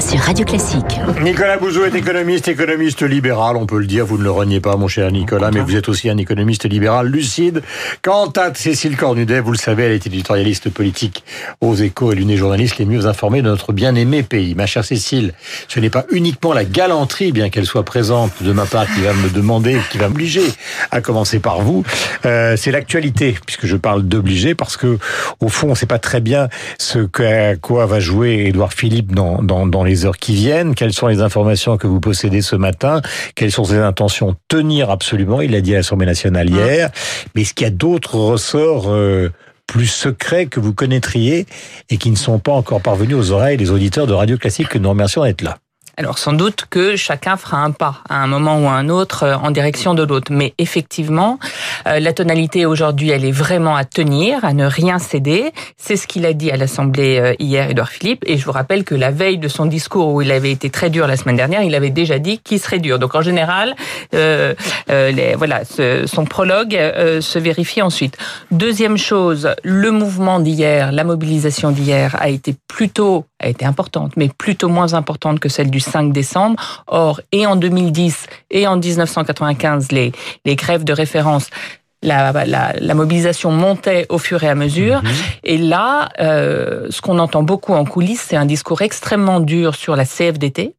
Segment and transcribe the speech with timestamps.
[0.00, 1.00] sur Radio Classique.
[1.22, 4.76] Nicolas Bouzou est économiste, économiste libéral, on peut le dire, vous ne le reniez pas
[4.76, 7.62] mon cher Nicolas, mais vous êtes aussi un économiste libéral lucide.
[8.02, 11.24] Quant à Cécile Cornudet, vous le savez, elle est éditorialiste politique
[11.60, 14.54] aux échos et l'une des journalistes les mieux informées de notre bien-aimé pays.
[14.54, 15.32] Ma chère Cécile,
[15.66, 19.12] ce n'est pas uniquement la galanterie, bien qu'elle soit présente de ma part, qui va
[19.14, 20.42] me demander, qui va m'obliger
[20.90, 21.84] à commencer par vous,
[22.24, 24.98] euh, c'est l'actualité, puisque je parle d'obliger, parce que
[25.40, 29.12] au fond, on ne sait pas très bien ce à quoi va jouer Édouard Philippe
[29.12, 32.56] dans, dans, dans les heures qui viennent Quelles sont les informations que vous possédez ce
[32.56, 33.02] matin
[33.34, 36.90] Quelles sont ses intentions Tenir absolument, il l'a dit à l'Assemblée nationale hier.
[37.34, 39.32] Mais est-ce qu'il y a d'autres ressorts euh,
[39.66, 41.46] plus secrets que vous connaîtriez
[41.90, 44.68] et qui ne sont pas encore parvenus aux oreilles des auditeurs de Radio Classique?
[44.68, 45.58] Que nous remercions d'être là
[45.98, 49.24] alors sans doute que chacun fera un pas à un moment ou à un autre
[49.24, 50.30] euh, en direction de l'autre.
[50.32, 51.40] Mais effectivement,
[51.88, 55.50] euh, la tonalité aujourd'hui, elle est vraiment à tenir, à ne rien céder.
[55.76, 58.22] C'est ce qu'il a dit à l'Assemblée euh, hier, Édouard Philippe.
[58.26, 60.88] Et je vous rappelle que la veille de son discours où il avait été très
[60.88, 63.00] dur la semaine dernière, il avait déjà dit qu'il serait dur.
[63.00, 63.74] Donc en général,
[64.14, 64.54] euh,
[64.88, 66.78] les, voilà, son prologue
[67.20, 68.16] se vérifie ensuite.
[68.52, 74.28] Deuxième chose, le mouvement d'hier, la mobilisation d'hier a été plutôt a été importante, mais
[74.28, 76.84] plutôt moins importante que celle du 5 décembre.
[76.86, 80.12] Or, et en 2010 et en 1995, les,
[80.44, 81.50] les grèves de référence
[82.02, 85.02] la, la, la, mobilisation montait au fur et à mesure.
[85.02, 85.10] Mhm.
[85.44, 89.96] Et là, euh, ce qu'on entend beaucoup en coulisses, c'est un discours extrêmement dur sur
[89.96, 90.74] la CFDT,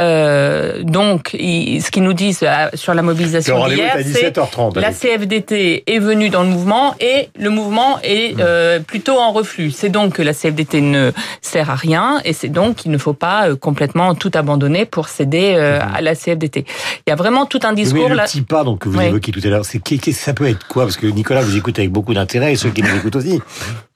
[0.00, 4.32] euh, donc, ce qu'ils nous disent euh, sur la mobilisation d'hier, c'est
[4.76, 8.40] la CFDT est venue dans le mouvement et le mouvement est hmm.
[8.40, 9.70] euh, plutôt en reflux.
[9.70, 13.12] C'est donc que la CFDT ne sert à rien et c'est donc qu'il ne faut
[13.12, 15.96] pas complètement tout abandonner pour céder hmm.
[15.96, 16.64] à la CFDT.
[17.06, 19.32] Il y a vraiment tout un discours oui, le petit pas donc que vous évoquiez
[19.32, 19.80] tout à l'heure, c'est
[20.12, 20.84] ça peut être quoi?
[20.84, 23.40] Parce que Nicolas vous écoute avec beaucoup d'intérêt et ceux qui nous écoutent aussi.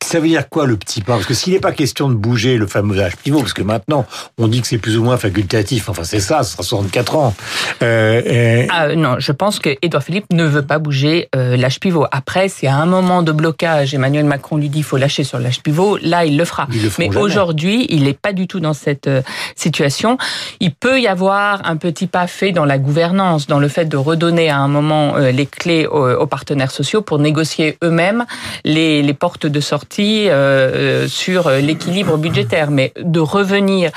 [0.06, 2.58] Ça veut dire quoi le petit pas Parce que s'il n'est pas question de bouger
[2.58, 4.06] le fameux âge pivot, parce que maintenant
[4.38, 7.34] on dit que c'est plus ou moins facultatif, enfin c'est ça, ce sera 64 ans.
[7.82, 12.06] Euh, ah, non, je pense que Édouard Philippe ne veut pas bouger euh, l'âge pivot.
[12.12, 15.40] Après, c'est à un moment de blocage, Emmanuel Macron lui dit il faut lâcher sur
[15.40, 16.68] l'âge pivot, là il le fera.
[17.00, 19.22] Mais aujourd'hui, il n'est pas du tout dans cette euh,
[19.56, 20.18] situation.
[20.60, 23.96] Il peut y avoir un petit pas fait dans la gouvernance, dans le fait de
[23.96, 28.24] redonner à un moment euh, les clés aux, aux, partenaires sociaux pour négocier eux-mêmes
[28.64, 33.90] les, les portes de sortie euh, euh, sur l'équilibre budgétaire, mais de revenir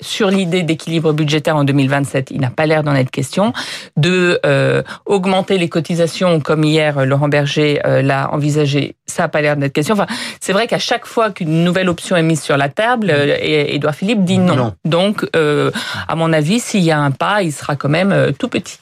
[0.00, 3.52] sur l'idée d'équilibre budgétaire en 2027, il n'a pas l'air d'en être question.
[3.96, 9.56] De euh, augmenter les cotisations, comme hier Laurent Berger l'a envisagé, ça n'a pas l'air
[9.56, 9.94] d'être question.
[9.94, 10.06] Enfin,
[10.40, 13.10] c'est vrai qu'à chaque fois qu'une nouvelle option est mise sur la table,
[13.40, 14.74] Édouard Philippe dit non.
[14.84, 18.78] Donc, à mon avis, s'il y a un pas, il sera quand même tout petit.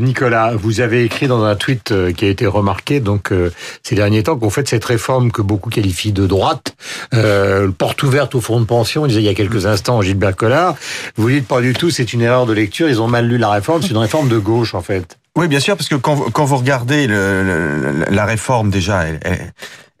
[0.00, 3.30] Nicolas, vous avez écrit dans un tweet qui a été remarqué donc
[3.82, 6.74] ces derniers temps qu'on fait cette réforme que beaucoup qualifient fille de droite,
[7.14, 10.76] euh, porte ouverte au fonds de pension, disait il y a quelques instants Gilbert Collard.
[11.16, 13.50] Vous dites pas du tout, c'est une erreur de lecture, ils ont mal lu la
[13.50, 15.18] réforme, c'est une réforme de gauche en fait.
[15.34, 19.04] Oui, bien sûr, parce que quand, vous regardez la réforme déjà,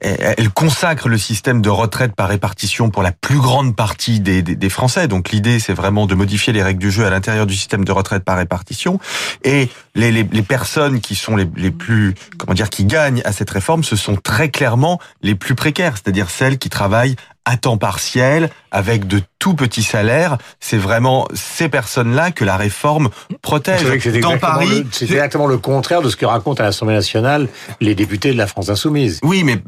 [0.00, 5.08] elle, consacre le système de retraite par répartition pour la plus grande partie des Français.
[5.08, 7.92] Donc l'idée, c'est vraiment de modifier les règles du jeu à l'intérieur du système de
[7.92, 8.98] retraite par répartition.
[9.42, 13.32] Et les, les, les personnes qui sont les, les, plus, comment dire, qui gagnent à
[13.32, 17.76] cette réforme, ce sont très clairement les plus précaires, c'est-à-dire celles qui travaillent à temps
[17.76, 20.38] partiel, avec de tout petits salaires.
[20.60, 23.10] C'est vraiment ces personnes-là que la réforme
[23.42, 23.82] protège.
[24.20, 27.48] Dans Paris, c'est exactement le contraire de ce que racontent à l'Assemblée nationale
[27.80, 29.18] les députés de la France insoumise.
[29.24, 29.60] Oui, mais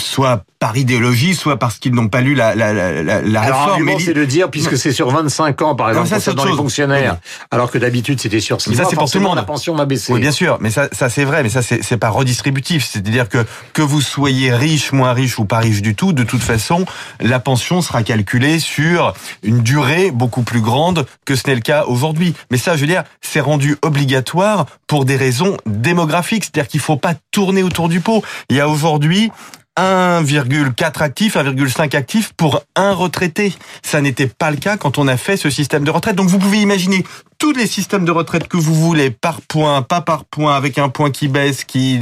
[0.00, 4.00] soit par idéologie, soit parce qu'ils n'ont pas lu la, la, la, la alors, réforme.
[4.00, 7.18] c'est de dire, puisque c'est sur 25 ans, par exemple, ça, dans les fonctionnaires,
[7.50, 9.36] alors que d'habitude c'était sur 6 mais ça, mois, c'est pour tout le monde.
[9.36, 10.12] la pension va baisser.
[10.12, 12.84] Oui, bien sûr, mais ça, ça c'est vrai, mais ça c'est pas redistributif.
[12.84, 16.42] C'est-à-dire que que vous soyez riche, moins riche ou pas riche du tout, de toute
[16.42, 16.84] façon,
[17.20, 21.84] la pension sera calculée sur une durée beaucoup plus grande que ce n'est le cas
[21.84, 22.34] aujourd'hui.
[22.50, 26.44] Mais ça, je veux dire, c'est rendu obligatoire pour des raisons démographiques.
[26.44, 28.22] C'est-à-dire qu'il faut pas tourner autour du pot.
[28.50, 29.30] Il y a aujourd'hui
[29.78, 33.54] 1,4 actifs, 1,5 actifs pour un retraité.
[33.82, 36.16] Ça n'était pas le cas quand on a fait ce système de retraite.
[36.16, 37.04] Donc vous pouvez imaginer
[37.38, 40.88] tous les systèmes de retraite que vous voulez, par point, pas par point, avec un
[40.88, 42.00] point qui baisse, qui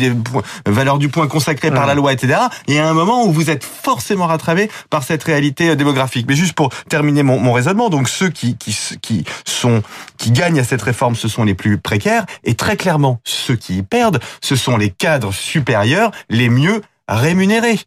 [0.65, 2.41] valeur du point consacrée par la loi, etc.
[2.69, 6.27] Et à un moment où vous êtes forcément rattrapé par cette réalité euh, démographique.
[6.29, 9.83] Mais juste pour terminer mon, mon raisonnement, donc ceux qui, qui, qui sont
[10.17, 13.79] qui gagnent à cette réforme, ce sont les plus précaires, et très clairement ceux qui
[13.79, 17.79] y perdent, ce sont les cadres supérieurs les mieux rémunérés.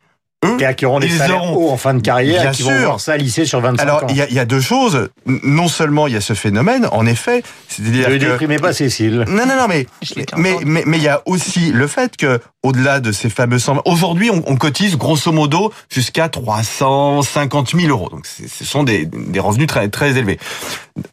[0.46, 2.64] eux, Et qui auront des ils salaires auront- hauts en fin de carrière, Bien qui
[2.64, 2.80] vont sûr.
[2.86, 4.08] voir ça lisser sur 25 Alors, ans.
[4.10, 5.10] il y, a, il y a deux choses.
[5.26, 9.26] Non seulement il y a ce phénomène, en effet, c'est-à-dire Ne déprimez pas Cécile.
[9.28, 9.86] Non, non, non, mais
[10.16, 10.22] mais
[10.54, 10.66] entendu.
[10.66, 14.30] mais mais il y a aussi le fait que au-delà de ces fameux 100, aujourd'hui
[14.30, 18.08] on, on cotise grosso modo jusqu'à 350 000 euros.
[18.10, 20.40] Donc ce sont des, des revenus très très élevés.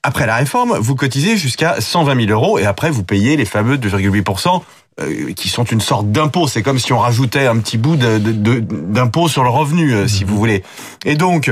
[0.05, 3.77] Après la réforme, vous cotisez jusqu'à 120 000 euros et après vous payez les fameux
[3.77, 4.63] 2,8
[5.01, 6.49] euh, qui sont une sorte d'impôt.
[6.49, 10.37] C'est comme si on rajoutait un petit bout d'impôt sur le revenu, euh, si vous
[10.37, 10.63] voulez.
[11.05, 11.51] Et donc,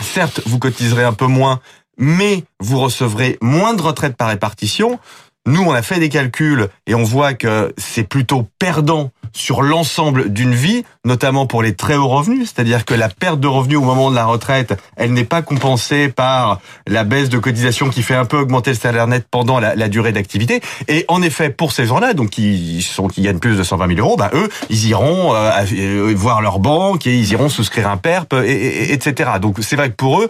[0.00, 1.60] certes, vous cotiserez un peu moins,
[1.96, 4.98] mais vous recevrez moins de retraite par répartition.
[5.46, 10.30] Nous, on a fait des calculs et on voit que c'est plutôt perdant sur l'ensemble
[10.32, 12.50] d'une vie, notamment pour les très hauts revenus.
[12.54, 16.08] C'est-à-dire que la perte de revenus au moment de la retraite, elle n'est pas compensée
[16.08, 19.88] par la baisse de cotisation qui fait un peu augmenter le salaire net pendant la,
[19.88, 20.60] durée d'activité.
[20.88, 24.00] Et en effet, pour ces gens-là, donc qui sont qui gagnent plus de 120 000
[24.00, 27.96] euros, bah eux, ils iront euh, euh, voir leur banque et ils iront souscrire un
[27.98, 29.30] PERP, et, et- et- etc.
[29.40, 30.28] Donc c'est vrai que pour eux,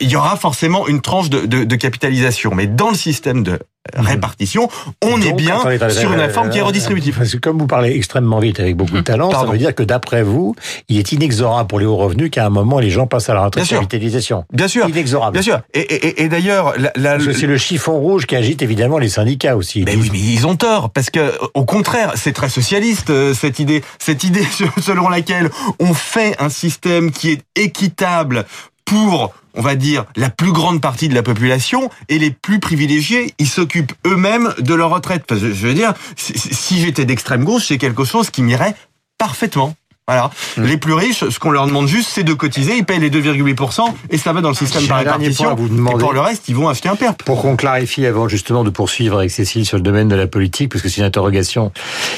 [0.00, 2.52] il y aura forcément une tranche de, de- de capitalisation.
[2.54, 3.58] Mais dans le système de
[3.94, 4.68] répartition,
[5.04, 5.60] on est bien
[5.90, 7.16] sur une réforme qui est redistributive.
[7.18, 9.82] Parce que comme vous parlez extrêmement vite avec beaucoup de talent, ça veut dire que
[9.82, 10.54] d'après vous,
[10.88, 13.44] il est inexorable pour les hauts revenus qu'à un moment les gens passent à la
[13.44, 13.80] retraite Bien sûr.
[13.80, 14.44] capitalisation.
[14.52, 15.32] Bien sûr, Inexorable.
[15.34, 15.60] bien sûr.
[15.74, 19.82] Et, et- et d'ailleurs, la, c'est le chiffon rouge qui agite évidemment les syndicats aussi.
[19.84, 23.58] Mais oui, mais ils ont tort parce que au contraire, c'est très socialiste euh, cette
[23.58, 24.46] idée, cette idée
[24.82, 25.50] selon laquelle
[25.80, 28.44] on fait un système qui est équitable
[28.86, 33.34] pour, on va dire, la plus grande partie de la population et les plus privilégiés,
[33.38, 35.24] ils s'occupent eux-mêmes de leur retraite.
[35.26, 38.74] Parce que je veux dire, si, j'étais d'extrême gauche, c'est quelque chose qui m'irait
[39.18, 39.74] parfaitement.
[40.08, 40.30] Voilà.
[40.56, 42.76] Les plus riches, ce qu'on leur demande juste, c'est de cotiser.
[42.76, 45.56] Ils payent les 2,8% et ça va dans le système par répartition.
[45.56, 47.24] Et pour le reste, ils vont acheter un PERP.
[47.24, 50.70] Pour qu'on clarifie avant justement de poursuivre avec Cécile sur le domaine de la politique,
[50.70, 51.72] parce que c'est une interrogation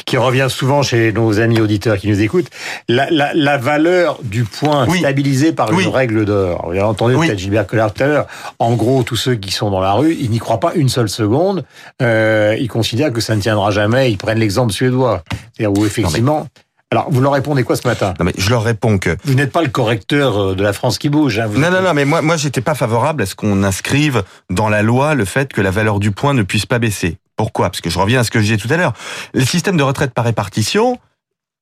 [0.05, 2.49] qui revient souvent chez nos amis auditeurs qui nous écoutent,
[2.90, 4.99] la, la, la valeur du point Oui.
[4.99, 5.84] stabilisée par Oui.
[5.84, 6.64] une règle d'or.
[6.67, 7.26] Vous avez entendu Oui.
[7.29, 8.26] peut-être Gilbert Collard tout à l'heure.
[8.58, 11.08] En gros, tous ceux qui sont dans la rue, ils n'y croient pas une seule
[11.08, 11.64] seconde.
[12.02, 14.11] Euh, ils considèrent que ça ne tiendra jamais.
[14.12, 15.23] Ils prennent l'exemple suédois.
[15.56, 16.46] C'est-à-dire où effectivement...
[16.90, 18.14] Alors, vous leur répondez quoi ce matin?
[18.19, 20.96] Non mais je leur réponds que Vous n'êtes pas le correcteur euh, de la France
[20.99, 21.38] qui bouge.
[21.38, 21.46] Hein.
[21.46, 24.70] Vous Non, non, non, mais moi, moi, j'étais pas favorable à ce qu'on inscrive dans
[24.70, 27.19] la loi le fait que la valeur du point ne puisse pas baisser.
[27.37, 27.69] Pourquoi?
[27.69, 28.94] Parce que je reviens à ce que je disais tout à l'heure.
[29.35, 30.99] Le système de retraite par répartition,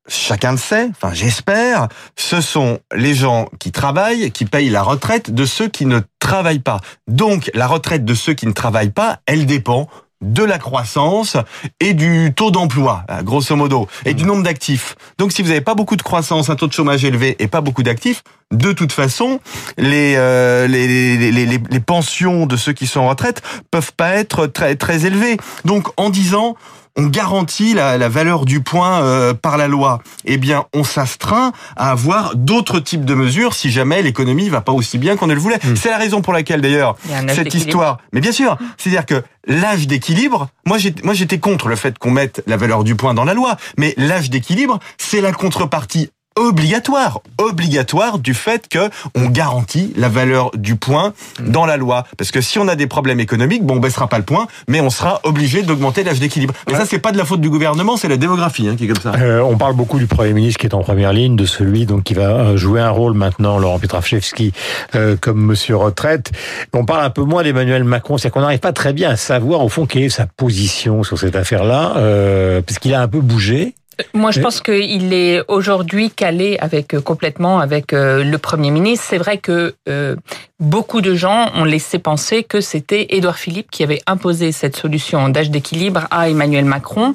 [0.08, 5.32] chacun le sait, enfin j'espère, ce sont les gens qui travaillent qui payent la retraite
[5.32, 6.80] de ceux qui ne travaillent pas.
[7.08, 9.88] Donc la retraite de ceux qui ne travaillent pas, elle dépend
[10.22, 11.36] de la croissance
[11.80, 14.96] et du taux d'emploi, euh, grosso modo, et du nombre d'actifs.
[15.18, 17.60] Donc si vous n'avez pas beaucoup de croissance, un taux de chômage élevé et pas
[17.60, 18.22] beaucoup d'actifs,
[18.52, 19.40] de toute façon,
[19.76, 20.86] les, euh, les,
[21.16, 25.36] les, les, pensions de ceux qui sont en retraite peuvent pas être très, très élevées.
[25.64, 26.56] Donc en disant
[26.96, 31.52] on garantit la, la valeur du point euh, par la loi, eh bien, on s'astreint
[31.76, 35.34] à avoir d'autres types de mesures si jamais l'économie va pas aussi bien qu'on ne
[35.34, 35.58] le voulait.
[35.76, 36.96] C'est la raison pour laquelle, d'ailleurs,
[37.28, 37.98] cette histoire.
[38.12, 42.56] Mais bien sûr, c'est-à-dire que l'âge d'équilibre, moi, j'étais contre le fait qu'on mette la
[42.56, 48.34] valeur du point dans la loi, mais l'âge d'équilibre, c'est la contrepartie obligatoire, obligatoire du
[48.34, 52.04] fait que on garantit la valeur du point dans la loi.
[52.16, 54.80] Parce que si on a des problèmes économiques, bon, on baissera pas le point, mais
[54.80, 56.54] on sera obligé d'augmenter l'âge d'équilibre.
[56.68, 58.88] Mais ça, c'est pas de la faute du gouvernement, c'est la démographie hein, qui est
[58.88, 59.12] comme ça.
[59.18, 62.04] Euh, on parle beaucoup du Premier ministre qui est en première ligne, de celui donc
[62.04, 64.52] qui va euh, jouer un rôle maintenant, Laurent Petrachevski,
[64.94, 66.32] euh, comme Monsieur Retraite.
[66.72, 69.64] On parle un peu moins d'Emmanuel Macron, c'est qu'on n'arrive pas très bien à savoir
[69.64, 73.20] au fond quelle est sa position sur cette affaire-là, euh, parce qu'il a un peu
[73.20, 73.74] bougé.
[74.12, 79.06] Moi, je pense qu'il est aujourd'hui calé avec euh, complètement avec euh, le Premier ministre.
[79.08, 80.16] C'est vrai que euh,
[80.58, 85.28] beaucoup de gens ont laissé penser que c'était Édouard Philippe qui avait imposé cette solution
[85.28, 87.14] d'âge d'équilibre à Emmanuel Macron.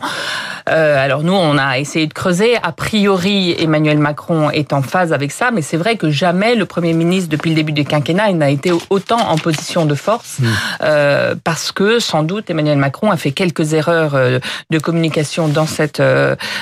[0.70, 2.56] Euh, alors nous, on a essayé de creuser.
[2.62, 6.66] A priori, Emmanuel Macron est en phase avec ça, mais c'est vrai que jamais le
[6.66, 10.38] Premier ministre, depuis le début du quinquennat, n'a été autant en position de force,
[10.84, 15.66] euh, parce que sans doute Emmanuel Macron a fait quelques erreurs euh, de communication dans
[15.66, 16.02] cette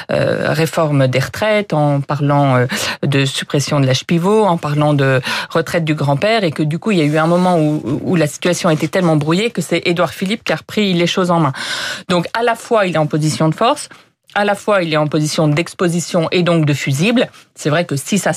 [0.09, 2.65] réforme des retraites, en parlant euh,
[3.05, 6.91] de suppression de l'âge pivot, en parlant de retraite du grand-père, et que du coup,
[6.91, 9.81] il y a eu un moment où, où la situation était tellement brouillée que c'est
[9.85, 11.53] Édouard Philippe qui a repris les choses en main.
[12.07, 13.89] Donc, à la fois, il est en position de force,
[14.35, 17.29] à la fois, il est en position d'exposition et donc de fusible.
[17.55, 18.31] C'est vrai que si ça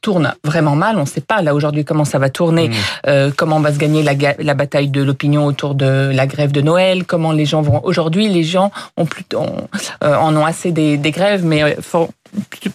[0.00, 2.70] tourne vraiment mal, on ne sait pas là aujourd'hui comment ça va tourner,
[3.06, 6.60] euh, comment va se gagner la, la bataille de l'opinion autour de la grève de
[6.60, 7.80] Noël, comment les gens vont.
[7.84, 9.68] Aujourd'hui, les gens ont plutôt ont,
[10.04, 12.08] euh, en ont assez des, des grèves, mais euh, faut-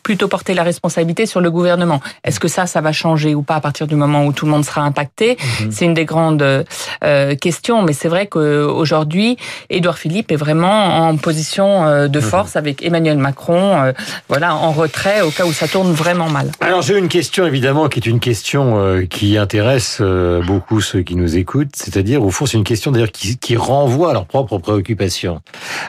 [0.03, 2.01] plutôt porter la responsabilité sur le gouvernement.
[2.23, 4.51] Est-ce que ça, ça va changer ou pas à partir du moment où tout le
[4.51, 5.71] monde sera impacté mhm.
[5.71, 6.65] C'est une des grandes
[7.03, 7.81] euh, questions.
[7.81, 9.37] Mais c'est vrai qu'aujourd'hui,
[9.69, 12.25] Édouard Philippe est vraiment en position euh, de mhm.
[12.25, 13.91] force avec Emmanuel Macron, euh,
[14.29, 16.51] voilà, en retrait au cas où ça tourne vraiment mal.
[16.61, 20.01] Alors j'ai une question évidemment qui est une question qui intéresse
[20.45, 24.11] beaucoup ceux qui nous écoutent, c'est-à-dire au fond c'est une question d'ailleurs qui, qui renvoie
[24.11, 25.41] à leurs propres préoccupations.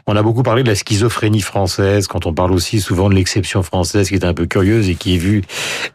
[0.06, 3.53] On a beaucoup parlé de la schizophrénie française quand on parle aussi souvent de l'exception
[3.62, 5.42] française qui est un peu curieuse et qui est vue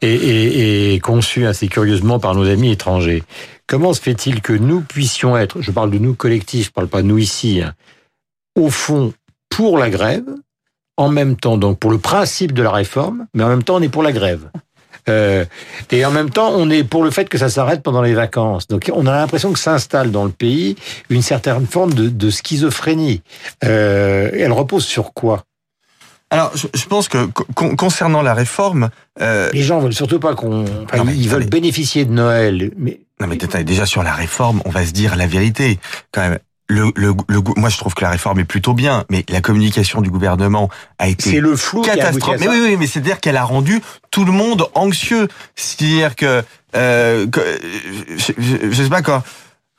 [0.01, 3.23] et, conçue assez curieusement par nos amis étrangers.
[3.67, 7.01] Comment se fait-il que nous puissions être, je parle de nous collectifs, je parle pas
[7.01, 7.73] de nous ici, hein,
[8.55, 9.13] au fond
[9.49, 10.27] pour la grève,
[10.97, 13.81] en même temps donc pour le principe de la réforme, mais en même temps on
[13.81, 14.49] est pour la grève.
[15.07, 15.45] Euh,
[15.91, 18.67] et en même temps, on est pour le fait que ça s'arrête pendant les vacances.
[18.67, 20.75] Donc, on a l'impression que s'installe dans le pays
[21.09, 23.21] une certaine forme de, de schizophrénie.
[23.63, 25.43] Euh, elle repose sur quoi?
[26.31, 29.49] Alors, je, pense que concernant la réforme, euh...
[29.51, 30.65] les gens veulent surtout pas qu'on,
[31.15, 34.91] ils veulent bénéficier de Noël, mais non mais déjà sur la réforme, on va se
[34.91, 35.79] dire la vérité
[36.11, 37.13] quand même le, le,
[37.57, 40.69] moi je trouve que la réforme est plutôt bien, mais la communication du gouvernement
[40.99, 42.39] a été c'est le flou catastrophique.
[42.41, 43.81] Mais oui, oui, mais c'est-à-dire qu'elle a rendu
[44.11, 45.27] tout le monde anxieux.
[45.55, 46.43] C'est-à-dire que,
[46.75, 47.41] euh, que
[48.17, 48.33] je,
[48.69, 49.23] je, sais pas quoi.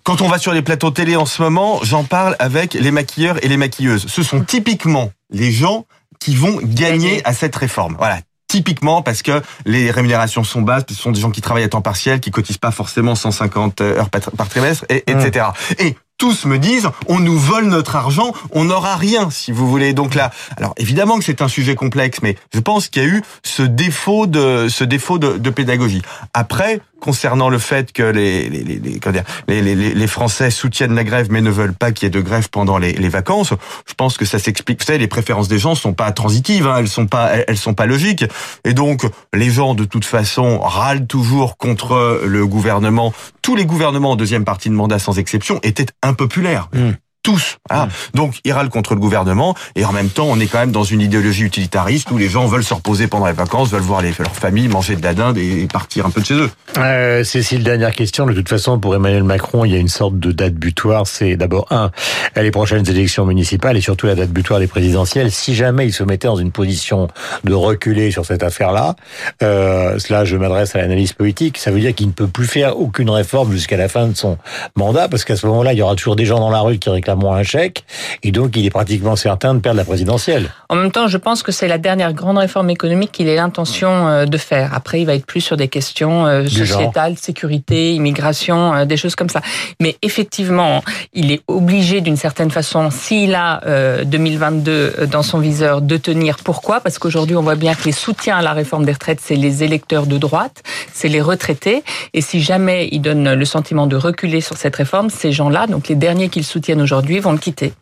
[0.03, 3.43] Quand on va sur les plateaux télé en ce moment, j'en parle avec les maquilleurs
[3.45, 4.07] et les maquilleuses.
[4.09, 5.87] Ce sont typiquement les gens
[6.21, 7.97] qui vont gagner à cette réforme.
[7.99, 11.69] Voilà, typiquement parce que les rémunérations sont basses, ce sont des gens qui travaillent à
[11.69, 15.47] temps partiel, qui cotisent pas forcément 150 heures par trimestre, et, etc.
[15.79, 19.95] Et tous me disent on nous vole notre argent, on n'aura rien si vous voulez.
[19.95, 23.09] Donc là, alors évidemment que c'est un sujet complexe, mais je pense qu'il y a
[23.09, 26.03] eu ce défaut de ce défaut de, de pédagogie.
[26.35, 31.41] Après, concernant le fait que les les, les, les, les, Français soutiennent la grève mais
[31.41, 33.53] ne veulent pas qu'il y ait de grève pendant les, vacances,
[33.87, 34.81] je pense que ça s'explique.
[34.81, 37.75] Vous savez, les préférences des gens sont pas transitives, hein, elles sont pas elles sont
[37.75, 38.25] pas logiques,
[38.65, 39.05] et donc
[39.35, 43.13] les gens de toute façon râlent toujours contre le gouvernement.
[43.43, 46.69] Tous les gouvernements en deuxième partie de mandat sans exception étaient impopulaires.
[46.73, 46.91] Mmh
[47.23, 47.59] tous.
[47.71, 47.89] Hein.
[48.15, 50.85] Donc ils râlent contre le gouvernement et en même temps on est quand même dans
[50.85, 54.13] une idéologie utilitariste où les gens veulent se reposer pendant les vacances, veulent voir les,
[54.19, 56.51] leur famille manger de la dinde et partir un peu de chez eux.
[56.79, 58.27] Euh, Cécile, dernière question.
[58.27, 61.07] De toute façon, pour Emmanuel Macron, il y a une sorte de date butoir.
[61.07, 61.91] C'est d'abord un,
[62.37, 65.31] les prochaines élections municipales et surtout la date butoir des présidentielles.
[65.31, 67.09] Si jamais il se mettait dans une position
[67.45, 68.97] de reculer sur cette affaire-là,
[69.43, 72.79] euh, cela je m'adresse à l'analyse politique, ça veut dire qu'il ne peut plus faire
[72.79, 74.39] aucune réforme jusqu'à la fin de son
[74.77, 76.89] mandat parce qu'à ce moment-là, il y aura toujours des gens dans la rue qui
[76.89, 77.85] réclament moins un chèque,
[78.23, 80.51] et donc il est pratiquement certain de perdre la présidentielle.
[80.69, 84.09] En même temps, je pense que c'est la dernière grande réforme économique qu'il ait l'intention
[84.09, 84.73] euh, de faire.
[84.75, 89.15] Après, il va être plus sur des questions euh, sociétales, sécurité, immigration, euh, des choses
[89.15, 89.41] comme ça.
[89.81, 93.61] Mais effectivement, il est obligé d'une certaine façon, s'il a
[94.05, 96.37] 2022 dans son viseur, de tenir.
[96.45, 96.81] Pourquoi?
[96.81, 99.65] Parce qu'aujourd'hui, on voit bien que les soutiens à la réforme des retraites, c'est les
[99.65, 100.63] électeurs de droite,
[100.93, 101.83] c'est les retraités.
[102.15, 105.89] Et si jamais il donne le sentiment de reculer sur cette réforme, ces gens-là, donc
[105.89, 107.73] les derniers qu'il soutiennent aujourd'hui, vont le quitter.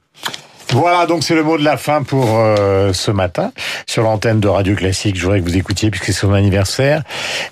[0.73, 3.53] Voilà, donc c'est le mot de la fin pour euh, ce matin
[3.87, 5.17] sur l'antenne de Radio Classique.
[5.17, 7.05] Je voudrais que vous écoutiez puisque c'est son anniversaire.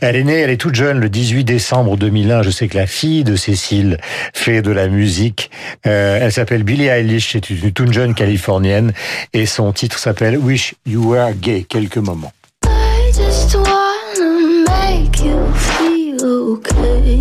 [0.02, 2.42] Elle est née, elle est toute jeune, le 18 décembre 2001.
[2.42, 3.98] Je sais que la fille de Cécile
[4.34, 5.50] fait de la musique.
[5.86, 8.92] Euh, elle s'appelle Billie Eilish, c'est une toute jeune californienne
[9.32, 11.64] et son titre s'appelle Wish You Were Gay.
[11.66, 12.32] Quelques moments.
[12.66, 17.18] I just make you feel okay.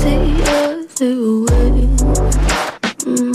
[0.00, 0.16] the
[0.58, 1.86] other way.
[3.04, 3.34] Mm.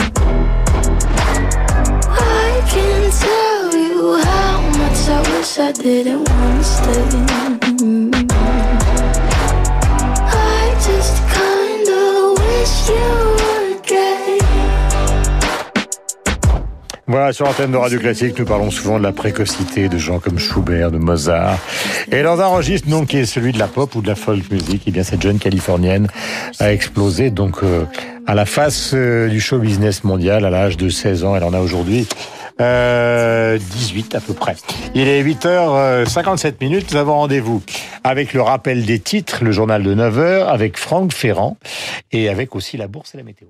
[2.10, 7.55] I can tell you how much I wish I didn't want to stay.
[17.32, 20.92] Sur l'antenne de Radio Classique, nous parlons souvent de la précocité de gens comme Schubert,
[20.92, 21.58] de Mozart.
[22.12, 24.52] Et dans un registre non qui est celui de la pop ou de la folk
[24.52, 26.08] music, eh bien cette jeune californienne
[26.60, 27.86] a explosé donc euh,
[28.28, 31.36] à la face euh, du show business mondial à l'âge de 16 ans.
[31.36, 32.08] Elle en a aujourd'hui
[32.62, 34.56] euh, 18 à peu près.
[34.94, 36.92] Il est 8h57 minutes.
[36.92, 37.64] Nous avons rendez-vous
[38.04, 41.58] avec le rappel des titres, le journal de 9h, avec Franck Ferrand
[42.12, 43.48] et avec aussi la bourse et la météo.